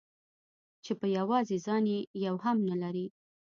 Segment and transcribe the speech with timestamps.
[0.83, 3.05] چې په يوازې ځان يې يو هم نه لري.